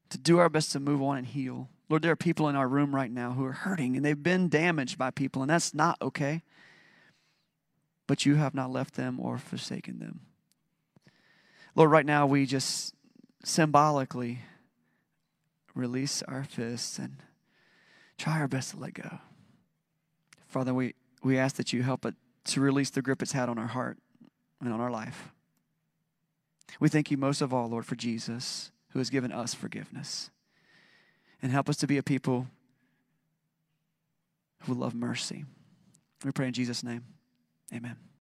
[0.09, 1.69] to do our best to move on and heal.
[1.89, 4.49] Lord, there are people in our room right now who are hurting and they've been
[4.49, 6.43] damaged by people, and that's not okay.
[8.07, 10.21] But you have not left them or forsaken them.
[11.75, 12.93] Lord, right now we just
[13.43, 14.39] symbolically
[15.73, 17.17] release our fists and
[18.17, 19.19] try our best to let go.
[20.47, 23.57] Father, we, we ask that you help it to release the grip it's had on
[23.57, 23.97] our heart
[24.61, 25.31] and on our life.
[26.79, 30.29] We thank you most of all, Lord, for Jesus, who has given us forgiveness
[31.41, 32.47] and help us to be a people
[34.63, 35.45] who love mercy.
[36.23, 37.03] We pray in Jesus' name.
[37.73, 37.97] Amen.